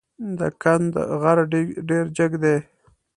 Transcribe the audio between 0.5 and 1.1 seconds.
کند